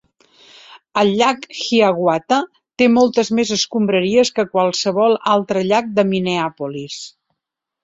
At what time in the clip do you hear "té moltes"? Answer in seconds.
2.83-3.31